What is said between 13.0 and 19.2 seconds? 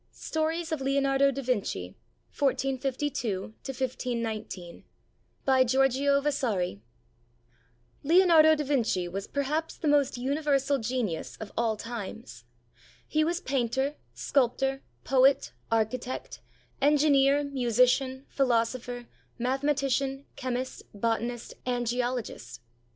He was painter, sculptor, poet, architect, en gineer, musician, philosopher,